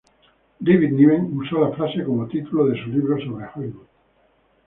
David 0.63 0.93
Niven 0.93 1.29
usó 1.37 1.59
la 1.61 1.75
frase 1.75 2.03
como 2.03 2.27
título 2.27 2.65
de 2.65 2.83
su 2.83 2.89
libro 2.89 3.23
sobre 3.23 3.45
Hollywood. 3.53 3.85